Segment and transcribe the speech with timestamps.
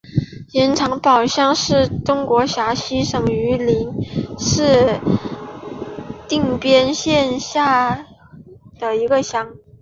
[0.53, 3.87] 盐场堡乡是中国陕西省榆林
[4.39, 4.99] 市
[6.27, 8.05] 定边县下辖
[8.79, 9.53] 的一个乡。